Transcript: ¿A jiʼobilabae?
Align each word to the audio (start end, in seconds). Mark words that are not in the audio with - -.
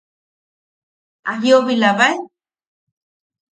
¿A 1.31 1.33
jiʼobilabae? 1.41 2.13